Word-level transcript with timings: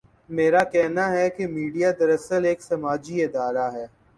میرا 0.29 0.63
کہنا 0.63 1.05
ہے 1.11 1.29
کہ 1.29 1.47
میڈیا 1.47 1.89
دراصل 1.99 2.45
ایک 2.45 2.61
سماجی 2.61 3.23
ادارہ 3.23 3.67
ہے۔ 3.73 3.85